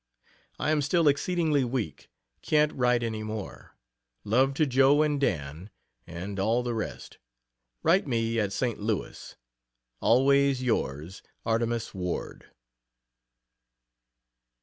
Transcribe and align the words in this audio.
I 0.57 0.71
am 0.71 0.81
still 0.81 1.07
exceedingly 1.07 1.63
weak 1.63 2.09
can't 2.41 2.73
write 2.73 3.03
any 3.03 3.21
more. 3.21 3.75
Love 4.23 4.55
to 4.55 4.65
Jo 4.65 5.03
and 5.03 5.21
Dan, 5.21 5.69
and 6.07 6.39
all 6.39 6.63
the 6.63 6.73
rest. 6.73 7.19
Write 7.83 8.07
me 8.07 8.39
at 8.39 8.51
St. 8.51 8.79
Louis. 8.79 9.35
Always 9.99 10.63
yours, 10.63 11.21
ARTEMUS 11.45 11.93
WARD. 11.93 12.47